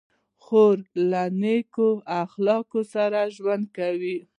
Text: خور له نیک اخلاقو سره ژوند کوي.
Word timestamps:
خور 0.43 0.75
له 1.11 1.23
نیک 1.41 1.75
اخلاقو 2.23 2.81
سره 2.93 3.19
ژوند 3.35 3.65
کوي. 3.77 4.17